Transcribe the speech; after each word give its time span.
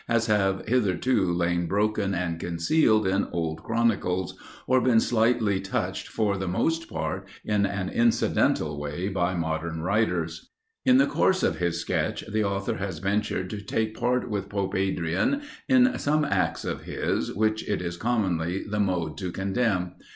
as 0.09 0.25
have 0.25 0.67
hitherto 0.67 1.31
lain 1.31 1.67
broken 1.67 2.15
and 2.15 2.39
concealed 2.39 3.05
in 3.05 3.23
old 3.31 3.61
chronicles, 3.63 4.35
or 4.65 4.81
been 4.81 4.99
slightly 4.99 5.59
touched 5.61 6.07
for 6.07 6.37
the 6.39 6.47
most 6.47 6.89
part 6.89 7.27
in 7.45 7.67
an 7.67 7.87
incidental 7.87 8.79
way 8.79 9.07
by 9.09 9.35
modern 9.35 9.79
writers. 9.79 10.49
In 10.85 10.97
the 10.97 11.05
course 11.05 11.43
of 11.43 11.57
his 11.57 11.79
sketch, 11.79 12.23
the 12.25 12.43
author 12.43 12.77
has 12.77 12.97
ventured 12.97 13.51
to 13.51 13.61
take 13.61 13.93
part 13.95 14.27
with 14.27 14.49
Pope 14.49 14.73
Adrian 14.73 15.43
in 15.69 15.95
some 15.99 16.25
acts 16.25 16.65
of 16.65 16.81
his, 16.81 17.31
which 17.35 17.69
it 17.69 17.79
is 17.79 17.95
commonly 17.95 18.63
the 18.67 18.79
mode 18.79 19.19
to 19.19 19.31
condemn. 19.31 19.93